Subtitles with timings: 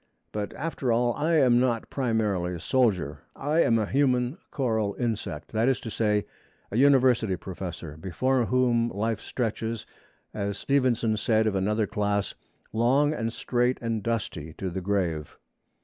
[0.31, 5.49] But after all I am not primarily a soldier: I am a human coral insect
[5.51, 6.25] that is to say,
[6.71, 9.85] a university professor, before whom life stretches,
[10.33, 12.33] as Stevenson said of another class,
[12.73, 15.37] 'long and straight and dusty to the grave.'